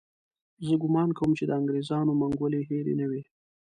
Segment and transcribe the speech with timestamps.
[0.65, 3.21] زه ګومان کوم چې د انګریزانو منګولې هېرې نه وي.